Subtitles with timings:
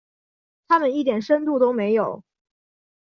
[0.67, 2.23] 他们一点深度都没有。